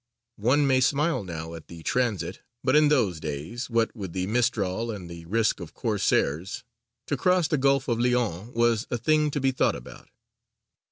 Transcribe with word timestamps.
One 0.39 0.65
may 0.65 0.81
smile 0.81 1.23
now 1.23 1.53
at 1.53 1.67
the 1.67 1.83
transit, 1.83 2.41
but 2.63 2.75
in 2.75 2.87
those 2.87 3.19
days, 3.19 3.69
what 3.69 3.95
with 3.95 4.13
the 4.13 4.25
mistral 4.25 4.89
and 4.89 5.07
the 5.07 5.25
risk 5.25 5.59
of 5.59 5.75
Corsairs, 5.75 6.63
to 7.05 7.15
cross 7.15 7.47
the 7.47 7.59
Gulf 7.59 7.87
of 7.87 7.99
Lyons 7.99 8.49
was 8.55 8.87
a 8.89 8.97
thing 8.97 9.29
to 9.29 9.39
be 9.39 9.51
thought 9.51 9.75
about. 9.75 10.09